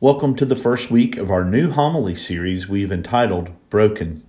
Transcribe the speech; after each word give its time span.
Welcome 0.00 0.36
to 0.36 0.44
the 0.44 0.54
first 0.54 0.92
week 0.92 1.16
of 1.16 1.28
our 1.28 1.44
new 1.44 1.72
homily 1.72 2.14
series 2.14 2.68
we've 2.68 2.92
entitled 2.92 3.50
Broken. 3.68 4.22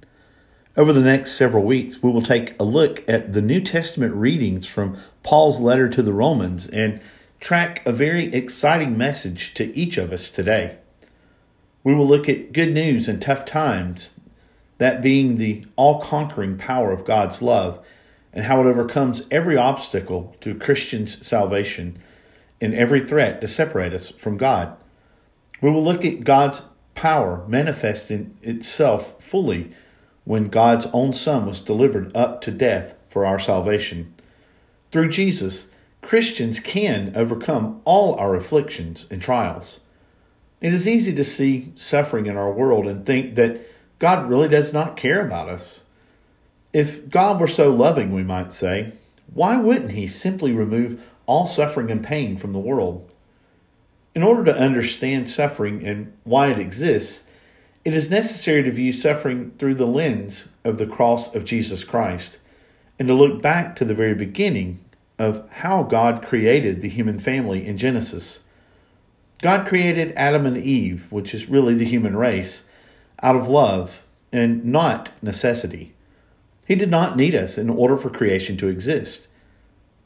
Over 0.75 0.91
the 0.91 0.99
next 0.99 1.33
several 1.33 1.63
weeks, 1.63 2.01
we 2.01 2.09
will 2.09 2.23
take 2.23 2.59
a 2.59 2.63
look 2.63 3.07
at 3.07 3.33
the 3.33 3.41
New 3.43 3.61
Testament 3.61 4.15
readings 4.15 4.65
from 4.65 4.97
Paul's 5.21 5.59
letter 5.59 5.87
to 5.87 6.01
the 6.01 6.11
Romans 6.11 6.65
and 6.65 6.99
track 7.39 7.85
a 7.85 7.91
very 7.91 8.33
exciting 8.33 8.97
message 8.97 9.53
to 9.53 9.71
each 9.77 9.99
of 9.99 10.11
us 10.11 10.31
today. 10.31 10.77
We 11.83 11.93
will 11.93 12.07
look 12.07 12.27
at 12.27 12.51
good 12.51 12.73
news 12.73 13.07
in 13.07 13.19
tough 13.19 13.45
times, 13.45 14.15
that 14.79 15.03
being 15.03 15.35
the 15.35 15.65
all 15.75 16.01
conquering 16.01 16.57
power 16.57 16.91
of 16.91 17.05
God's 17.05 17.43
love, 17.43 17.79
and 18.33 18.45
how 18.45 18.59
it 18.59 18.65
overcomes 18.65 19.21
every 19.29 19.55
obstacle 19.55 20.35
to 20.41 20.55
Christians' 20.55 21.23
salvation 21.23 21.99
and 22.59 22.73
every 22.73 23.05
threat 23.05 23.39
to 23.41 23.47
separate 23.47 23.93
us 23.93 24.09
from 24.09 24.35
God. 24.35 24.75
We 25.61 25.69
will 25.69 25.83
look 25.83 26.05
at 26.05 26.23
God's 26.23 26.63
power 26.95 27.45
manifesting 27.47 28.37
itself 28.41 29.21
fully 29.23 29.71
when 30.25 30.49
God's 30.49 30.87
own 30.93 31.13
Son 31.13 31.45
was 31.45 31.61
delivered 31.61 32.15
up 32.15 32.41
to 32.41 32.51
death 32.51 32.95
for 33.09 33.25
our 33.25 33.39
salvation. 33.39 34.13
Through 34.91 35.09
Jesus, 35.09 35.69
Christians 36.01 36.59
can 36.59 37.13
overcome 37.15 37.81
all 37.83 38.15
our 38.15 38.35
afflictions 38.35 39.05
and 39.09 39.21
trials. 39.21 39.79
It 40.61 40.73
is 40.73 40.87
easy 40.87 41.13
to 41.13 41.23
see 41.23 41.71
suffering 41.75 42.25
in 42.25 42.35
our 42.37 42.51
world 42.51 42.87
and 42.87 43.05
think 43.05 43.35
that 43.35 43.61
God 43.97 44.29
really 44.29 44.49
does 44.49 44.73
not 44.73 44.97
care 44.97 45.25
about 45.25 45.49
us. 45.49 45.83
If 46.73 47.09
God 47.09 47.39
were 47.39 47.47
so 47.47 47.71
loving, 47.71 48.13
we 48.13 48.23
might 48.23 48.53
say, 48.53 48.93
why 49.33 49.57
wouldn't 49.57 49.91
He 49.91 50.07
simply 50.07 50.51
remove 50.51 51.11
all 51.25 51.47
suffering 51.47 51.91
and 51.91 52.03
pain 52.03 52.37
from 52.37 52.53
the 52.53 52.59
world? 52.59 53.08
In 54.15 54.23
order 54.23 54.43
to 54.45 54.59
understand 54.59 55.29
suffering 55.29 55.85
and 55.85 56.13
why 56.23 56.47
it 56.47 56.59
exists, 56.59 57.25
it 57.85 57.95
is 57.95 58.09
necessary 58.09 58.63
to 58.63 58.71
view 58.71 58.91
suffering 58.91 59.51
through 59.57 59.75
the 59.75 59.87
lens 59.87 60.49
of 60.63 60.77
the 60.77 60.87
cross 60.87 61.33
of 61.33 61.45
Jesus 61.45 61.83
Christ 61.83 62.39
and 62.97 63.07
to 63.07 63.13
look 63.13 63.41
back 63.41 63.75
to 63.75 63.85
the 63.85 63.95
very 63.95 64.13
beginning 64.13 64.83
of 65.17 65.49
how 65.51 65.83
God 65.83 66.23
created 66.23 66.81
the 66.81 66.89
human 66.89 67.19
family 67.19 67.65
in 67.65 67.77
Genesis. 67.77 68.41
God 69.41 69.67
created 69.67 70.13
Adam 70.15 70.45
and 70.45 70.57
Eve, 70.57 71.11
which 71.11 71.33
is 71.33 71.49
really 71.49 71.75
the 71.75 71.85
human 71.85 72.17
race, 72.17 72.63
out 73.23 73.35
of 73.35 73.47
love 73.47 74.03
and 74.31 74.65
not 74.65 75.11
necessity. 75.21 75.93
He 76.67 76.75
did 76.75 76.91
not 76.91 77.17
need 77.17 77.33
us 77.33 77.57
in 77.57 77.69
order 77.69 77.97
for 77.97 78.09
creation 78.09 78.57
to 78.57 78.67
exist. 78.67 79.27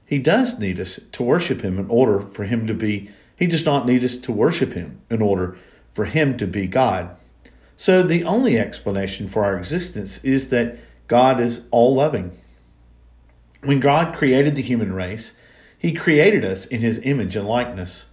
He 0.06 0.20
does 0.20 0.60
need 0.60 0.80
us 0.80 1.00
to 1.12 1.24
worship 1.24 1.62
Him 1.62 1.80
in 1.80 1.90
order 1.90 2.22
for 2.22 2.46
Him 2.46 2.68
to 2.68 2.74
be 2.74 3.10
he 3.44 3.48
does 3.48 3.66
not 3.66 3.86
need 3.86 4.06
us 4.06 4.16
to 4.16 4.32
worship 4.32 4.72
him 4.72 5.02
in 5.10 5.22
order 5.22 5.58
for 5.92 6.06
him 6.06 6.38
to 6.38 6.48
be 6.48 6.66
God. 6.66 7.14
So 7.76 8.02
the 8.02 8.24
only 8.24 8.58
explanation 8.58 9.28
for 9.28 9.44
our 9.44 9.58
existence 9.58 10.24
is 10.24 10.48
that 10.48 10.78
God 11.10 11.42
is 11.42 11.66
all 11.70 11.94
loving. 11.94 12.40
When 13.62 13.82
God 13.82 14.16
created 14.16 14.56
the 14.56 14.62
human 14.62 14.94
race, 14.94 15.34
he 15.78 15.92
created 15.92 16.46
us 16.46 16.66
in 16.66 16.80
his 16.80 17.00
image 17.00 17.36
and 17.36 17.46
likeness. 17.46 18.08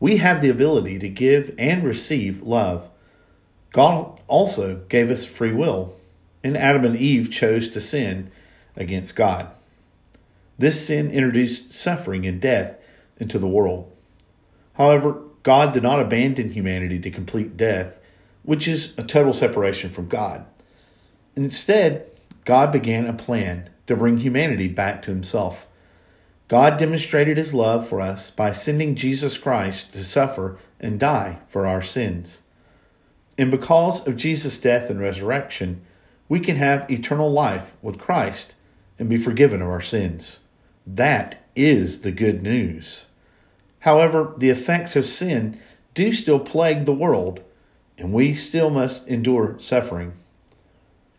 We 0.00 0.18
have 0.18 0.42
the 0.42 0.50
ability 0.50 0.98
to 0.98 1.08
give 1.08 1.54
and 1.56 1.82
receive 1.82 2.42
love. 2.42 2.90
God 3.72 4.20
also 4.26 4.82
gave 4.90 5.10
us 5.10 5.24
free 5.24 5.54
will, 5.54 5.96
and 6.44 6.58
Adam 6.58 6.84
and 6.84 6.94
Eve 6.94 7.30
chose 7.30 7.70
to 7.70 7.80
sin 7.80 8.30
against 8.76 9.16
God. 9.16 9.48
This 10.58 10.86
sin 10.86 11.10
introduced 11.10 11.72
suffering 11.72 12.26
and 12.26 12.38
death 12.38 12.76
into 13.16 13.38
the 13.38 13.48
world. 13.48 13.94
However, 14.78 15.20
God 15.42 15.74
did 15.74 15.82
not 15.82 16.00
abandon 16.00 16.50
humanity 16.50 17.00
to 17.00 17.10
complete 17.10 17.56
death, 17.56 18.00
which 18.44 18.68
is 18.68 18.94
a 18.96 19.02
total 19.02 19.32
separation 19.32 19.90
from 19.90 20.08
God. 20.08 20.46
Instead, 21.34 22.10
God 22.44 22.72
began 22.72 23.06
a 23.06 23.12
plan 23.12 23.68
to 23.88 23.96
bring 23.96 24.18
humanity 24.18 24.68
back 24.68 25.02
to 25.02 25.10
himself. 25.10 25.66
God 26.46 26.78
demonstrated 26.78 27.36
his 27.36 27.52
love 27.52 27.86
for 27.86 28.00
us 28.00 28.30
by 28.30 28.52
sending 28.52 28.94
Jesus 28.94 29.36
Christ 29.36 29.92
to 29.92 30.04
suffer 30.04 30.58
and 30.80 30.98
die 31.00 31.38
for 31.48 31.66
our 31.66 31.82
sins. 31.82 32.42
And 33.36 33.50
because 33.50 34.06
of 34.06 34.16
Jesus' 34.16 34.60
death 34.60 34.90
and 34.90 35.00
resurrection, 35.00 35.82
we 36.28 36.40
can 36.40 36.56
have 36.56 36.90
eternal 36.90 37.30
life 37.30 37.76
with 37.82 37.98
Christ 37.98 38.54
and 38.98 39.08
be 39.08 39.16
forgiven 39.16 39.60
of 39.60 39.68
our 39.68 39.80
sins. 39.80 40.38
That 40.86 41.42
is 41.56 42.00
the 42.02 42.12
good 42.12 42.42
news. 42.42 43.07
However, 43.88 44.34
the 44.36 44.50
effects 44.50 44.96
of 44.96 45.06
sin 45.06 45.58
do 45.94 46.12
still 46.12 46.38
plague 46.38 46.84
the 46.84 46.92
world, 46.92 47.40
and 47.96 48.12
we 48.12 48.34
still 48.34 48.68
must 48.68 49.08
endure 49.08 49.58
suffering. 49.58 50.12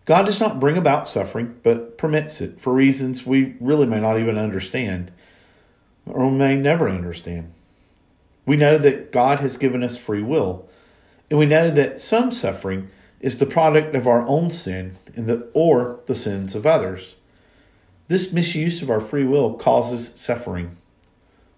God 0.05 0.27
does 0.27 0.39
not 0.39 0.59
bring 0.59 0.77
about 0.77 1.09
suffering, 1.09 1.55
but 1.63 1.97
permits 1.97 2.41
it 2.41 2.61
for 2.61 2.71
reasons 2.71 3.25
we 3.25 3.55
really 3.59 3.87
may 3.87 3.99
not 3.99 4.19
even 4.19 4.37
understand, 4.37 5.11
or 6.05 6.29
may 6.29 6.55
never 6.55 6.87
understand. 6.87 7.51
We 8.45 8.55
know 8.55 8.77
that 8.77 9.11
God 9.11 9.39
has 9.39 9.57
given 9.57 9.81
us 9.81 9.97
free 9.97 10.21
will, 10.21 10.69
and 11.31 11.39
we 11.39 11.47
know 11.47 11.71
that 11.71 11.99
some 11.99 12.31
suffering 12.31 12.91
is 13.19 13.39
the 13.39 13.47
product 13.47 13.95
of 13.95 14.07
our 14.07 14.23
own 14.27 14.51
sin 14.51 14.95
and 15.15 15.25
the, 15.25 15.49
or 15.55 16.01
the 16.05 16.13
sins 16.13 16.53
of 16.53 16.67
others. 16.67 17.15
This 18.09 18.31
misuse 18.31 18.83
of 18.83 18.91
our 18.91 19.01
free 19.01 19.23
will 19.23 19.55
causes 19.55 20.11
suffering 20.13 20.77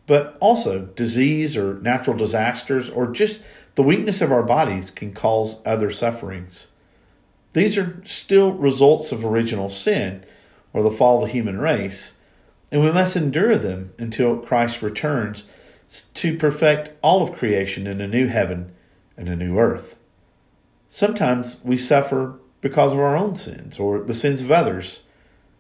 but 0.08 0.38
also 0.40 0.86
disease 0.86 1.56
or 1.56 1.76
natural 1.82 2.18
disasters 2.18 2.90
or 2.90 3.08
just 3.08 3.44
the 3.76 3.84
weakness 3.84 4.22
of 4.22 4.32
our 4.32 4.44
bodies 4.44 4.92
can 4.92 5.14
cause 5.14 5.58
other 5.66 5.92
sufferings. 5.92 6.68
These 7.54 7.78
are 7.78 8.02
still 8.06 8.54
results 8.54 9.12
of 9.12 9.26
original 9.26 9.70
sin 9.70 10.24
or 10.74 10.84
the 10.84 10.92
fall 10.92 11.22
of 11.22 11.28
the 11.28 11.34
human 11.34 11.60
race, 11.60 12.14
and 12.72 12.82
we 12.82 12.92
must 12.92 13.16
endure 13.16 13.58
them 13.58 13.94
until 13.98 14.38
Christ 14.38 14.82
returns 14.82 15.44
to 16.14 16.38
perfect 16.38 16.94
all 17.02 17.22
of 17.22 17.34
creation 17.34 17.88
in 17.88 18.00
a 18.00 18.08
new 18.08 18.28
heaven 18.28 18.72
and 19.18 19.28
a 19.28 19.36
new 19.36 19.58
earth. 19.58 19.98
Sometimes 20.88 21.58
we 21.64 21.78
suffer 21.78 22.40
because 22.62 22.94
of 22.94 23.00
our 23.00 23.16
own 23.16 23.36
sins 23.36 23.80
or 23.80 24.02
the 24.02 24.14
sins 24.14 24.42
of 24.42 24.52
others. 24.52 25.02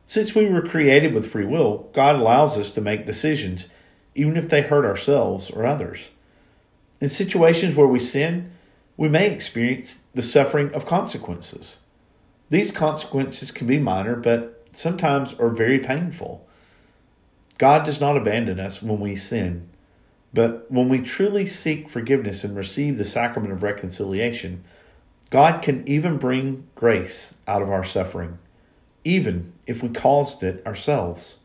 Since 0.06 0.35
we 0.35 0.46
were 0.46 0.62
created 0.62 1.13
with 1.13 1.29
free 1.29 1.46
will, 1.46 1.90
God 1.94 2.16
allows 2.16 2.58
us 2.58 2.72
to 2.72 2.81
make 2.81 3.06
decisions 3.06 3.68
even 4.16 4.38
if 4.38 4.49
they 4.49 4.61
hurt 4.61 4.85
ourselves 4.85 5.49
or 5.49 5.66
others. 5.66 6.09
In 6.99 7.09
situations 7.09 7.75
where 7.75 7.88
we 7.88 7.99
sin, 7.99 8.51
we 8.97 9.09
may 9.09 9.31
experience 9.31 10.03
the 10.13 10.22
suffering 10.22 10.72
of 10.73 10.85
consequences. 10.85 11.79
These 12.49 12.72
consequences 12.72 13.49
can 13.49 13.67
be 13.67 13.79
minor, 13.79 14.16
but 14.16 14.67
sometimes 14.72 15.33
are 15.35 15.49
very 15.49 15.79
painful. 15.79 16.45
God 17.57 17.85
does 17.85 18.01
not 18.01 18.17
abandon 18.17 18.59
us 18.59 18.81
when 18.81 18.99
we 18.99 19.16
sin, 19.16 19.69
but 20.33 20.69
when 20.72 20.89
we 20.89 21.01
truly 21.01 21.45
seek 21.45 21.89
forgiveness 21.89 22.43
and 22.43 22.55
receive 22.55 22.97
the 22.97 23.05
sacrament 23.05 23.53
of 23.53 23.63
reconciliation, 23.63 24.63
God 25.29 25.61
can 25.61 25.88
even 25.88 26.17
bring 26.17 26.67
grace 26.75 27.33
out 27.47 27.61
of 27.61 27.69
our 27.69 27.83
suffering, 27.83 28.38
even 29.03 29.53
if 29.66 29.81
we 29.81 29.89
caused 29.89 30.43
it 30.43 30.66
ourselves. 30.66 31.38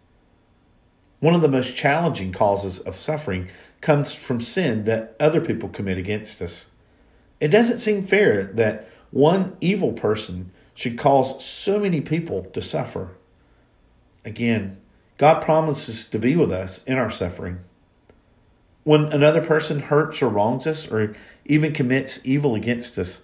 One 1.26 1.34
of 1.34 1.42
the 1.42 1.48
most 1.48 1.74
challenging 1.74 2.30
causes 2.30 2.78
of 2.78 2.94
suffering 2.94 3.48
comes 3.80 4.12
from 4.12 4.40
sin 4.40 4.84
that 4.84 5.16
other 5.18 5.40
people 5.40 5.68
commit 5.68 5.98
against 5.98 6.40
us. 6.40 6.68
It 7.40 7.48
doesn't 7.48 7.80
seem 7.80 8.02
fair 8.02 8.44
that 8.54 8.88
one 9.10 9.56
evil 9.60 9.92
person 9.92 10.52
should 10.72 10.96
cause 10.96 11.44
so 11.44 11.80
many 11.80 12.00
people 12.00 12.44
to 12.52 12.62
suffer. 12.62 13.16
Again, 14.24 14.76
God 15.18 15.42
promises 15.42 16.06
to 16.10 16.18
be 16.20 16.36
with 16.36 16.52
us 16.52 16.84
in 16.84 16.96
our 16.96 17.10
suffering. 17.10 17.58
When 18.84 19.06
another 19.06 19.44
person 19.44 19.80
hurts 19.80 20.22
or 20.22 20.28
wrongs 20.28 20.64
us 20.64 20.86
or 20.86 21.16
even 21.44 21.72
commits 21.72 22.20
evil 22.22 22.54
against 22.54 22.96
us, 23.00 23.22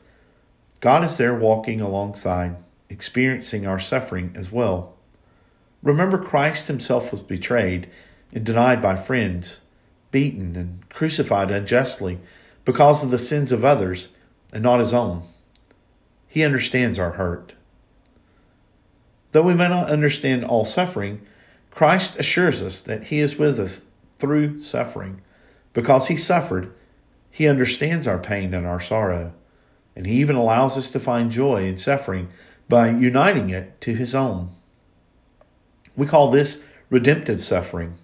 God 0.80 1.04
is 1.04 1.18
there 1.18 1.36
walking 1.36 1.80
alongside, 1.80 2.56
experiencing 2.90 3.64
our 3.64 3.78
suffering 3.78 4.32
as 4.34 4.50
well. 4.50 4.96
Remember, 5.82 6.18
Christ 6.18 6.68
himself 6.68 7.10
was 7.10 7.22
betrayed 7.22 7.88
and 8.32 8.44
denied 8.44 8.80
by 8.80 8.96
friends, 8.96 9.60
beaten 10.10 10.56
and 10.56 10.88
crucified 10.88 11.50
unjustly 11.50 12.18
because 12.64 13.02
of 13.02 13.10
the 13.10 13.18
sins 13.18 13.50
of 13.50 13.64
others 13.64 14.10
and 14.52 14.62
not 14.62 14.80
his 14.80 14.92
own. 14.92 15.22
He 16.28 16.44
understands 16.44 16.98
our 16.98 17.12
hurt. 17.12 17.54
Though 19.32 19.42
we 19.42 19.54
may 19.54 19.68
not 19.68 19.90
understand 19.90 20.44
all 20.44 20.64
suffering, 20.64 21.22
Christ 21.70 22.18
assures 22.18 22.62
us 22.62 22.80
that 22.82 23.04
he 23.04 23.18
is 23.18 23.38
with 23.38 23.58
us 23.58 23.82
through 24.18 24.60
suffering. 24.60 25.22
Because 25.72 26.08
he 26.08 26.16
suffered, 26.16 26.72
he 27.30 27.48
understands 27.48 28.06
our 28.06 28.18
pain 28.18 28.52
and 28.52 28.66
our 28.66 28.80
sorrow, 28.80 29.32
and 29.96 30.06
he 30.06 30.20
even 30.20 30.36
allows 30.36 30.76
us 30.76 30.90
to 30.92 31.00
find 31.00 31.32
joy 31.32 31.64
in 31.64 31.78
suffering 31.78 32.28
by 32.68 32.90
uniting 32.90 33.50
it 33.50 33.80
to 33.80 33.94
his 33.94 34.14
own. 34.14 34.50
We 35.96 36.06
call 36.06 36.30
this 36.30 36.62
redemptive 36.90 37.42
suffering. 37.42 37.94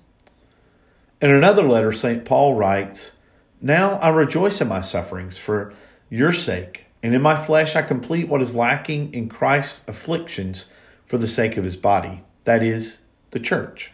In 1.20 1.30
another 1.30 1.62
letter, 1.62 1.92
St. 1.92 2.24
Paul 2.24 2.54
writes, 2.54 3.16
Now 3.60 3.92
I 3.98 4.08
rejoice 4.10 4.60
in 4.60 4.68
my 4.68 4.80
sufferings 4.80 5.38
for 5.38 5.72
your 6.10 6.32
sake, 6.32 6.86
and 7.02 7.14
in 7.14 7.22
my 7.22 7.36
flesh 7.36 7.74
I 7.74 7.82
complete 7.82 8.28
what 8.28 8.42
is 8.42 8.54
lacking 8.54 9.12
in 9.12 9.28
Christ's 9.28 9.86
afflictions 9.88 10.66
for 11.04 11.18
the 11.18 11.26
sake 11.26 11.56
of 11.56 11.64
his 11.64 11.76
body, 11.76 12.22
that 12.44 12.62
is, 12.62 12.98
the 13.30 13.40
church. 13.40 13.92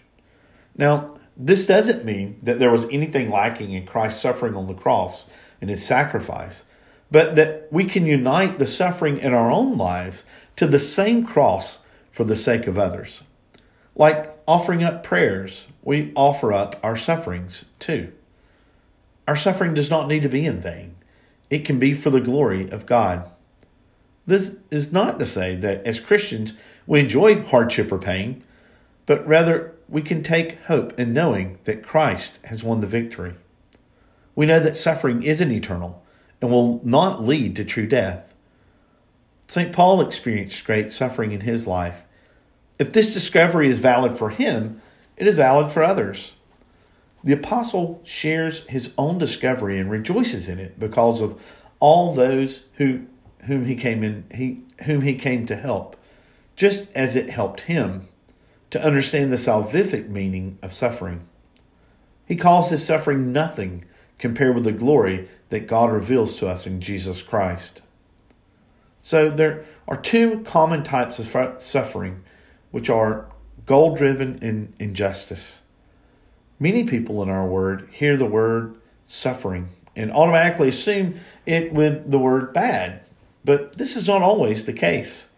Now, 0.76 1.17
this 1.37 1.67
doesn't 1.67 2.05
mean 2.05 2.38
that 2.43 2.58
there 2.58 2.70
was 2.70 2.87
anything 2.91 3.31
lacking 3.31 3.73
in 3.73 3.87
Christ's 3.87 4.20
suffering 4.20 4.55
on 4.55 4.67
the 4.67 4.75
cross 4.75 5.26
and 5.61 5.70
his 5.70 5.85
sacrifice, 5.85 6.64
but 7.11 7.37
that 7.37 7.69
we 7.70 7.85
can 7.85 8.06
unite 8.06 8.58
the 8.58 8.67
suffering 8.67 9.19
in 9.19 9.32
our 9.32 9.50
own 9.50 9.76
lives 9.76 10.25
to 10.56 10.67
the 10.67 10.79
same 10.79 11.25
cross 11.25 11.81
for 12.11 12.25
the 12.25 12.37
sake 12.37 12.67
of 12.67 12.79
others. 12.79 13.23
Like 13.96 14.37
offering 14.46 14.82
up 14.82 15.02
prayers, 15.02 15.67
we 15.82 16.12
offer 16.17 16.52
up 16.52 16.76
our 16.82 16.96
sufferings 16.96 17.67
too. 17.79 18.12
Our 19.29 19.37
suffering 19.37 19.75
does 19.75 19.91
not 19.91 20.08
need 20.08 20.23
to 20.23 20.29
be 20.29 20.44
in 20.44 20.61
vain, 20.61 20.96
it 21.50 21.64
can 21.64 21.79
be 21.79 21.94
for 21.94 22.11
the 22.11 22.20
glory 22.20 22.69
of 22.70 22.87
God. 22.87 23.31
This 24.26 24.56
is 24.70 24.93
not 24.93 25.19
to 25.19 25.26
say 25.26 25.55
that 25.56 25.87
as 25.87 26.00
Christians 26.00 26.55
we 26.87 27.00
enjoy 27.00 27.43
hardship 27.43 27.93
or 27.93 27.99
pain, 27.99 28.43
but 29.06 29.26
rather 29.26 29.75
we 29.88 30.02
can 30.02 30.23
take 30.23 30.62
hope 30.64 30.99
in 30.99 31.12
knowing 31.12 31.58
that 31.64 31.82
Christ 31.82 32.41
has 32.46 32.64
won 32.64 32.81
the 32.81 32.87
victory. 32.87 33.35
We 34.35 34.46
know 34.46 34.61
that 34.61 34.76
suffering 34.76 35.23
isn't 35.23 35.50
eternal 35.50 36.02
and 36.41 36.50
will 36.50 36.81
not 36.85 37.23
lead 37.23 37.55
to 37.56 37.64
true 37.64 37.87
death. 37.87 38.35
St. 39.46 39.73
Paul 39.73 40.00
experienced 40.00 40.64
great 40.64 40.91
suffering 40.91 41.32
in 41.32 41.43
his 41.43 41.67
life. 41.67 42.04
If 42.79 42.93
this 42.93 43.15
discovery 43.15 43.69
is 43.69 43.79
valid 43.79 44.19
for 44.19 44.31
him, 44.31 44.81
it 45.17 45.26
is 45.26 45.37
valid 45.37 45.71
for 45.71 45.82
others. 45.82 46.35
The 47.23 47.32
apostle 47.32 48.00
shares 48.05 48.69
his 48.69 48.93
own 48.99 49.19
discovery 49.19 49.79
and 49.79 49.91
rejoices 49.91 50.49
in 50.49 50.59
it 50.59 50.79
because 50.79 51.21
of 51.21 51.43
all 51.81 52.12
those 52.12 52.65
who 52.75 53.06
whom 53.44 53.67
he 53.67 53.76
came 53.76 54.03
in 54.03 54.25
he 54.35 54.62
whom 54.85 55.03
he 55.03 55.15
came 55.15 55.47
to 55.47 55.56
help, 55.56 55.97
just 56.56 56.93
as 56.94 57.15
it 57.17 57.31
helped 57.31 57.62
him 57.62 58.09
to 58.71 58.85
understand 58.85 59.31
the 59.31 59.37
salvific 59.37 60.09
meaning 60.09 60.59
of 60.62 60.75
suffering. 60.75 61.27
He 62.27 62.37
calls 62.37 62.70
his 62.70 62.85
suffering 62.85 63.32
nothing 63.32 63.85
compared 64.19 64.55
with 64.55 64.65
the 64.65 64.73
glory 64.73 65.29
that 65.50 65.67
God 65.67 65.93
reveals 65.93 66.37
to 66.37 66.49
us 66.49 66.67
in 66.67 66.81
Jesus 66.81 67.23
Christ. 67.23 67.82
So 69.03 69.29
there 69.31 69.65
are 69.87 69.97
two 69.97 70.41
common 70.41 70.82
types 70.82 71.19
of 71.19 71.61
suffering, 71.61 72.23
which 72.75 72.91
are 72.91 73.26
goal 73.67 73.94
driven 73.94 74.37
in 74.43 74.75
injustice. 74.81 75.62
Many 76.59 76.82
people 76.82 77.23
in 77.23 77.29
our 77.29 77.47
word 77.47 77.88
hear 77.93 78.17
the 78.17 78.26
word 78.26 78.75
suffering 79.06 79.69
and 79.94 80.11
automatically 80.11 80.71
assume 80.71 81.15
it 81.47 81.73
with 81.73 82.11
the 82.11 82.19
word 82.19 82.53
bad, 82.53 83.03
but 83.44 83.79
this 83.79 83.94
is 83.94 84.09
not 84.09 84.23
always 84.23 84.65
the 84.65 84.73
case. 84.73 85.31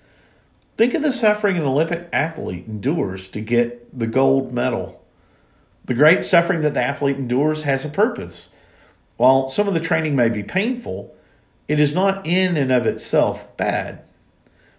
Think 0.78 0.94
of 0.94 1.02
the 1.02 1.12
suffering 1.12 1.58
an 1.58 1.64
Olympic 1.64 2.08
athlete 2.10 2.66
endures 2.66 3.28
to 3.28 3.42
get 3.42 3.98
the 3.98 4.06
gold 4.06 4.54
medal. 4.54 5.04
The 5.84 5.92
great 5.92 6.24
suffering 6.24 6.62
that 6.62 6.72
the 6.72 6.82
athlete 6.82 7.18
endures 7.18 7.64
has 7.64 7.84
a 7.84 7.90
purpose. 7.90 8.48
While 9.18 9.50
some 9.50 9.68
of 9.68 9.74
the 9.74 9.80
training 9.80 10.16
may 10.16 10.30
be 10.30 10.42
painful, 10.42 11.14
it 11.68 11.78
is 11.78 11.94
not 11.94 12.26
in 12.26 12.56
and 12.56 12.72
of 12.72 12.86
itself 12.86 13.54
bad. 13.58 14.02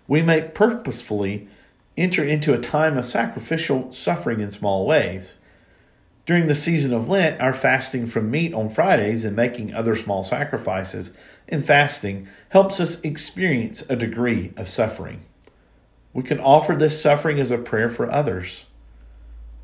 We 0.07 0.23
may 0.23 0.41
purposefully 0.41 1.49
enter 1.97 2.23
into 2.23 2.53
a 2.53 2.59
time 2.59 2.97
of 2.97 3.05
sacrificial 3.05 3.91
suffering 3.91 4.39
in 4.39 4.51
small 4.51 4.85
ways. 4.85 5.37
During 6.25 6.47
the 6.47 6.55
season 6.55 6.93
of 6.93 7.09
Lent, 7.09 7.41
our 7.41 7.53
fasting 7.53 8.05
from 8.05 8.29
meat 8.29 8.53
on 8.53 8.69
Fridays 8.69 9.23
and 9.23 9.35
making 9.35 9.73
other 9.73 9.95
small 9.95 10.23
sacrifices 10.23 11.13
in 11.47 11.61
fasting 11.61 12.27
helps 12.49 12.79
us 12.79 12.99
experience 13.01 13.81
a 13.89 13.95
degree 13.95 14.51
of 14.57 14.67
suffering. 14.67 15.21
We 16.13 16.23
can 16.23 16.39
offer 16.39 16.75
this 16.75 17.01
suffering 17.01 17.39
as 17.39 17.51
a 17.51 17.57
prayer 17.57 17.89
for 17.89 18.11
others. 18.11 18.65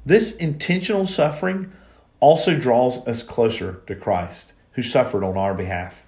This 0.06 0.36
intentional 0.36 1.06
suffering 1.06 1.72
also 2.20 2.58
draws 2.58 3.06
us 3.08 3.22
closer 3.22 3.82
to 3.88 3.96
Christ, 3.96 4.54
who 4.74 4.84
suffered 4.84 5.24
on 5.24 5.38
our 5.38 5.54
behalf. 5.54 6.06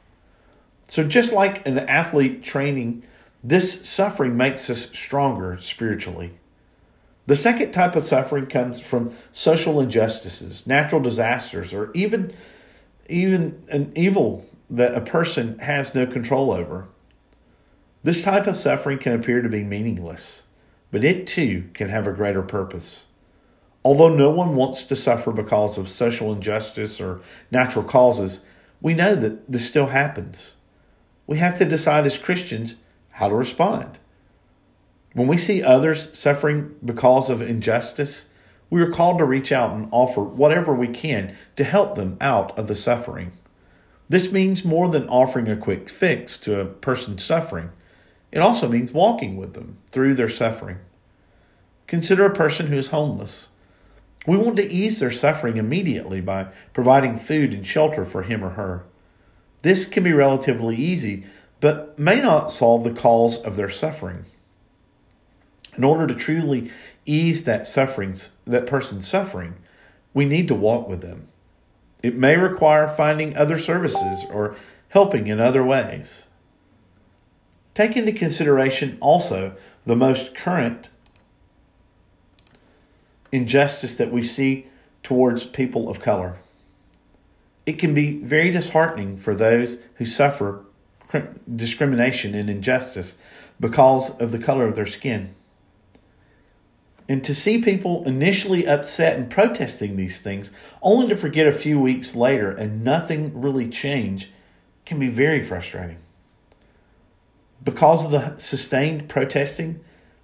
So, 0.88 1.04
just 1.04 1.33
like 1.33 1.68
an 1.68 1.80
athlete 1.80 2.44
training, 2.44 3.04
this 3.47 3.88
suffering 3.88 4.36
makes 4.36 4.71
us 4.71 4.89
stronger 4.89 5.56
spiritually. 5.57 6.31
The 7.27 7.36
second 7.36 7.71
type 7.71 7.95
of 7.95 8.01
suffering 8.01 8.47
comes 8.47 8.80
from 8.80 9.13
social 9.31 9.80
injustices, 9.80 10.65
natural 10.65 11.00
disasters, 11.00 11.71
or 11.71 11.92
even, 11.94 12.33
even 13.07 13.63
an 13.69 13.92
evil 13.95 14.45
that 14.71 14.95
a 14.95 15.01
person 15.01 15.59
has 15.59 15.94
no 15.94 16.07
control 16.07 16.51
over. 16.51 16.88
This 18.01 18.24
type 18.24 18.47
of 18.47 18.56
suffering 18.56 18.97
can 18.97 19.13
appear 19.13 19.44
to 19.44 19.50
be 19.50 19.63
meaningless, 19.63 20.44
but 20.89 21.03
it 21.03 21.27
too 21.27 21.69
can 21.75 21.89
have 21.89 22.07
a 22.07 22.13
greater 22.13 22.42
purpose. 22.42 23.06
Although 23.83 24.15
no 24.15 24.31
one 24.31 24.56
wants 24.56 24.86
to 24.86 24.95
suffer 24.95 25.31
because 25.31 25.77
of 25.77 25.88
social 25.88 26.33
injustice 26.33 27.00
or 27.00 27.21
natural 27.51 27.86
causes, 27.86 28.42
we 28.81 28.95
know 28.95 29.13
that 29.13 29.51
this 29.51 29.68
still 29.68 29.88
happens. 29.88 30.53
We 31.27 31.38
have 31.38 31.59
to 31.59 31.65
decide 31.65 32.07
as 32.07 32.18
Christians 32.18 32.77
how 33.16 33.30
to 33.30 33.36
respond. 33.36 33.98
When 35.14 35.28
we 35.28 35.38
see 35.38 35.64
others 35.64 36.10
suffering 36.18 36.76
because 36.84 37.30
of 37.30 37.42
injustice, 37.42 38.26
we 38.70 38.82
are 38.82 38.92
called 38.92 39.20
to 39.20 39.26
reach 39.26 39.54
out 39.54 39.74
and 39.74 39.88
offer 39.92 40.22
whatever 40.22 40.76
we 40.76 40.90
can 40.90 41.34
to 41.56 41.64
help 41.64 41.96
them 41.96 42.18
out 42.20 42.58
of 42.60 42.68
the 42.68 42.76
suffering. 42.76 43.32
This 44.10 44.34
means 44.34 44.66
more 44.66 44.90
than 44.90 45.08
offering 45.08 45.48
a 45.48 45.56
quick 45.56 45.90
fix 45.90 46.38
to 46.40 46.60
a 46.60 46.66
person 46.66 47.18
suffering. 47.18 47.70
It 48.34 48.40
also 48.40 48.68
means 48.68 48.92
walking 48.92 49.38
with 49.38 49.54
them 49.54 49.78
through 49.92 50.16
their 50.16 50.30
suffering. 50.30 50.80
Consider 51.88 52.26
a 52.26 52.36
person 52.36 52.68
who 52.68 52.76
is 52.76 52.90
homeless. 52.90 53.50
We 54.28 54.36
want 54.36 54.58
to 54.58 54.70
ease 54.70 55.00
their 55.00 55.12
suffering 55.12 55.56
immediately 55.56 56.20
by 56.20 56.48
providing 56.74 57.16
food 57.16 57.54
and 57.54 57.66
shelter 57.66 58.04
for 58.04 58.24
him 58.24 58.44
or 58.44 58.50
her. 58.52 58.84
This 59.62 59.86
can 59.86 60.04
be 60.04 60.12
relatively 60.12 60.76
easy, 60.76 61.24
but 61.66 61.98
may 61.98 62.22
not 62.22 62.52
solve 62.52 62.84
the 62.84 62.92
cause 62.92 63.40
of 63.40 63.56
their 63.56 63.72
suffering. 63.72 64.24
In 65.76 65.84
order 65.84 66.06
to 66.06 66.14
truly 66.14 66.70
ease 67.08 67.46
that 67.46 67.66
sufferings, 67.66 68.36
that 68.46 68.68
person's 68.68 69.08
suffering, 69.08 69.56
we 70.14 70.26
need 70.26 70.48
to 70.50 70.54
walk 70.54 70.88
with 70.88 71.02
them. 71.02 71.28
It 72.04 72.16
may 72.16 72.38
require 72.38 72.88
finding 72.88 73.36
other 73.36 73.58
services 73.58 74.26
or 74.30 74.56
helping 74.90 75.26
in 75.26 75.40
other 75.40 75.64
ways. 75.64 76.28
Take 77.74 77.98
into 77.98 78.12
consideration 78.12 79.00
also 79.02 79.56
the 79.88 79.95
most 79.95 80.36
current 80.36 80.90
injustice 83.31 83.95
that 83.95 84.12
we 84.12 84.22
see 84.22 84.68
towards 85.02 85.45
people 85.45 85.90
of 85.90 86.00
color. 86.00 86.38
It 87.66 87.80
can 87.80 87.95
be 87.95 88.19
very 88.19 88.52
disheartening 88.52 89.18
for 89.18 89.34
those 89.34 89.80
who 89.95 90.06
suffer 90.06 90.65
discrimination 91.56 92.34
and 92.34 92.50
injustice 92.50 93.16
because 93.60 94.16
of 94.18 94.31
the 94.31 94.40
color 94.40 94.68
of 94.68 94.76
their 94.76 94.86
skin. 94.86 95.34
And 97.07 97.24
to 97.24 97.36
see 97.36 97.62
people 97.62 98.04
initially 98.06 98.68
upset 98.68 99.18
and 99.18 99.30
protesting 99.30 99.95
these 99.95 100.19
things, 100.19 100.50
only 100.81 101.07
to 101.10 101.16
forget 101.16 101.45
a 101.45 101.52
few 101.52 101.80
weeks 101.80 102.16
later 102.16 102.50
and 102.50 102.84
nothing 102.84 103.40
really 103.40 103.69
change, 103.69 104.31
can 104.86 105.00
be 105.00 105.10
very 105.10 105.42
frustrating. 105.42 105.98
Because 107.64 108.06
of 108.06 108.12
the 108.12 108.38
sustained 108.38 109.07
protesting, 109.07 109.81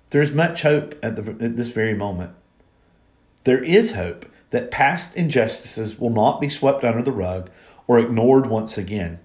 there 0.09 0.21
is 0.21 0.31
much 0.31 0.63
hope 0.63 0.95
at, 1.03 1.15
the, 1.15 1.31
at 1.43 1.55
this 1.55 1.69
very 1.69 1.93
moment. 1.93 2.33
There 3.43 3.63
is 3.63 3.93
hope 3.93 4.25
that 4.49 4.71
past 4.71 5.15
injustices 5.15 5.99
will 5.99 6.09
not 6.09 6.41
be 6.41 6.49
swept 6.49 6.83
under 6.83 7.01
the 7.01 7.11
rug 7.11 7.49
or 7.87 7.99
ignored 7.99 8.47
once 8.47 8.77
again, 8.77 9.19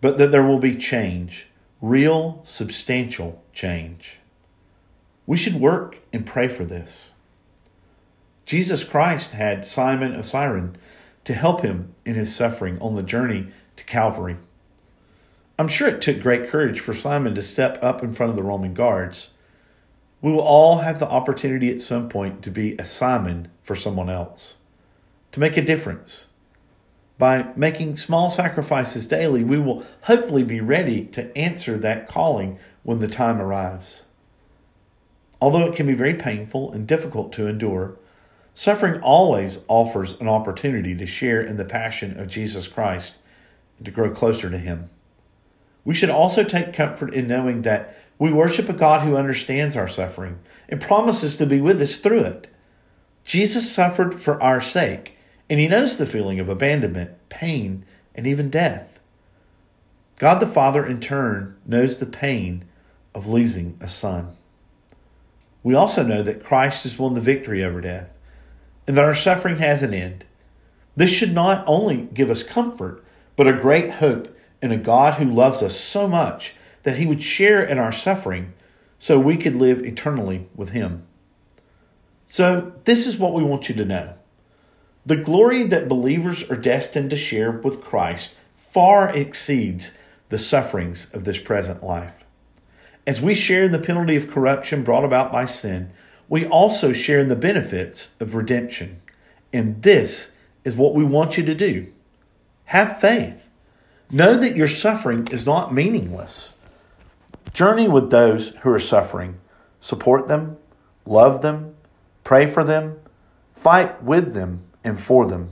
but 0.00 0.18
that 0.18 0.30
there 0.30 0.44
will 0.44 0.58
be 0.58 0.74
change, 0.74 1.48
real, 1.80 2.40
substantial 2.44 3.42
change. 3.52 4.20
We 5.26 5.36
should 5.36 5.54
work 5.54 6.00
and 6.12 6.24
pray 6.26 6.48
for 6.48 6.64
this. 6.64 7.10
Jesus 8.46 8.82
Christ 8.82 9.32
had 9.32 9.64
Simon 9.64 10.14
of 10.14 10.26
Cyrene 10.26 10.76
to 11.24 11.34
help 11.34 11.60
him 11.60 11.94
in 12.06 12.14
his 12.14 12.34
suffering 12.34 12.80
on 12.80 12.96
the 12.96 13.02
journey 13.02 13.48
to 13.76 13.84
Calvary. 13.84 14.38
I'm 15.58 15.68
sure 15.68 15.88
it 15.88 16.00
took 16.00 16.22
great 16.22 16.48
courage 16.48 16.80
for 16.80 16.94
Simon 16.94 17.34
to 17.34 17.42
step 17.42 17.78
up 17.82 18.02
in 18.02 18.12
front 18.12 18.30
of 18.30 18.36
the 18.36 18.42
Roman 18.42 18.74
guards. 18.74 19.30
We 20.22 20.32
will 20.32 20.40
all 20.40 20.78
have 20.78 20.98
the 20.98 21.08
opportunity 21.08 21.70
at 21.70 21.82
some 21.82 22.08
point 22.08 22.42
to 22.42 22.50
be 22.50 22.74
a 22.78 22.84
Simon 22.84 23.48
for 23.60 23.74
someone 23.74 24.08
else, 24.08 24.56
to 25.32 25.40
make 25.40 25.56
a 25.56 25.62
difference. 25.62 26.26
By 27.18 27.52
making 27.56 27.96
small 27.96 28.30
sacrifices 28.30 29.06
daily, 29.08 29.42
we 29.42 29.58
will 29.58 29.84
hopefully 30.02 30.44
be 30.44 30.60
ready 30.60 31.04
to 31.06 31.36
answer 31.36 31.76
that 31.76 32.06
calling 32.06 32.58
when 32.84 33.00
the 33.00 33.08
time 33.08 33.40
arrives. 33.40 34.04
Although 35.40 35.64
it 35.64 35.74
can 35.74 35.86
be 35.86 35.94
very 35.94 36.14
painful 36.14 36.72
and 36.72 36.86
difficult 36.86 37.32
to 37.32 37.48
endure, 37.48 37.96
suffering 38.54 39.00
always 39.02 39.58
offers 39.66 40.20
an 40.20 40.28
opportunity 40.28 40.94
to 40.94 41.06
share 41.06 41.40
in 41.40 41.56
the 41.56 41.64
passion 41.64 42.18
of 42.18 42.28
Jesus 42.28 42.68
Christ 42.68 43.16
and 43.78 43.84
to 43.84 43.90
grow 43.90 44.10
closer 44.10 44.48
to 44.48 44.58
Him. 44.58 44.90
We 45.84 45.94
should 45.94 46.10
also 46.10 46.44
take 46.44 46.72
comfort 46.72 47.14
in 47.14 47.26
knowing 47.26 47.62
that 47.62 47.96
we 48.18 48.32
worship 48.32 48.68
a 48.68 48.72
God 48.72 49.02
who 49.02 49.16
understands 49.16 49.76
our 49.76 49.88
suffering 49.88 50.38
and 50.68 50.80
promises 50.80 51.36
to 51.36 51.46
be 51.46 51.60
with 51.60 51.80
us 51.80 51.96
through 51.96 52.20
it. 52.20 52.48
Jesus 53.24 53.70
suffered 53.70 54.14
for 54.14 54.42
our 54.42 54.60
sake, 54.60 55.17
and 55.48 55.58
He 55.58 55.68
knows 55.68 55.96
the 55.96 56.06
feeling 56.06 56.40
of 56.40 56.48
abandonment, 56.48 57.12
pain, 57.28 57.84
and 58.14 58.26
even 58.26 58.50
death. 58.50 59.00
God 60.16 60.40
the 60.40 60.46
Father, 60.46 60.84
in 60.84 61.00
turn, 61.00 61.56
knows 61.64 61.98
the 61.98 62.06
pain 62.06 62.64
of 63.14 63.26
losing 63.26 63.78
a 63.80 63.88
son. 63.88 64.36
We 65.62 65.74
also 65.74 66.02
know 66.02 66.22
that 66.22 66.44
Christ 66.44 66.84
has 66.84 66.98
won 66.98 67.14
the 67.14 67.20
victory 67.20 67.62
over 67.62 67.80
death 67.80 68.10
and 68.86 68.96
that 68.96 69.04
our 69.04 69.14
suffering 69.14 69.56
has 69.56 69.82
an 69.82 69.94
end. 69.94 70.24
This 70.96 71.10
should 71.10 71.32
not 71.32 71.62
only 71.66 72.08
give 72.12 72.30
us 72.30 72.42
comfort, 72.42 73.04
but 73.36 73.46
a 73.46 73.52
great 73.52 73.92
hope 73.92 74.34
in 74.60 74.72
a 74.72 74.76
God 74.76 75.14
who 75.14 75.24
loves 75.24 75.62
us 75.62 75.78
so 75.78 76.08
much 76.08 76.54
that 76.82 76.96
he 76.96 77.06
would 77.06 77.22
share 77.22 77.62
in 77.62 77.78
our 77.78 77.92
suffering 77.92 78.54
so 78.98 79.18
we 79.18 79.36
could 79.36 79.54
live 79.54 79.84
eternally 79.84 80.48
with 80.56 80.70
him. 80.70 81.04
So, 82.26 82.72
this 82.84 83.06
is 83.06 83.16
what 83.16 83.32
we 83.32 83.42
want 83.42 83.68
you 83.68 83.74
to 83.76 83.84
know. 83.84 84.14
The 85.08 85.16
glory 85.16 85.62
that 85.62 85.88
believers 85.88 86.50
are 86.50 86.56
destined 86.56 87.08
to 87.08 87.16
share 87.16 87.50
with 87.50 87.82
Christ 87.82 88.36
far 88.54 89.08
exceeds 89.08 89.96
the 90.28 90.38
sufferings 90.38 91.10
of 91.14 91.24
this 91.24 91.38
present 91.38 91.82
life. 91.82 92.24
As 93.06 93.22
we 93.22 93.34
share 93.34 93.64
in 93.64 93.72
the 93.72 93.78
penalty 93.78 94.16
of 94.16 94.30
corruption 94.30 94.84
brought 94.84 95.06
about 95.06 95.32
by 95.32 95.46
sin, 95.46 95.92
we 96.28 96.44
also 96.44 96.92
share 96.92 97.20
in 97.20 97.28
the 97.28 97.36
benefits 97.36 98.10
of 98.20 98.34
redemption. 98.34 99.00
And 99.50 99.80
this 99.80 100.32
is 100.62 100.76
what 100.76 100.92
we 100.92 101.04
want 101.04 101.38
you 101.38 101.42
to 101.46 101.54
do. 101.54 101.90
Have 102.66 103.00
faith. 103.00 103.48
Know 104.10 104.36
that 104.36 104.56
your 104.56 104.68
suffering 104.68 105.26
is 105.28 105.46
not 105.46 105.72
meaningless. 105.72 106.54
Journey 107.54 107.88
with 107.88 108.10
those 108.10 108.50
who 108.60 108.68
are 108.68 108.78
suffering. 108.78 109.40
Support 109.80 110.26
them, 110.26 110.58
love 111.06 111.40
them, 111.40 111.76
pray 112.24 112.44
for 112.44 112.62
them, 112.62 113.00
fight 113.54 114.02
with 114.02 114.34
them 114.34 114.64
and 114.84 115.00
for 115.00 115.26
them. 115.26 115.50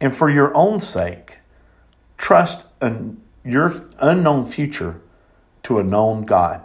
And 0.00 0.14
for 0.14 0.30
your 0.30 0.54
own 0.56 0.80
sake, 0.80 1.38
trust 2.16 2.66
in 2.80 3.20
your 3.44 3.72
unknown 3.98 4.46
future 4.46 5.00
to 5.62 5.78
a 5.78 5.84
known 5.84 6.24
God. 6.24 6.64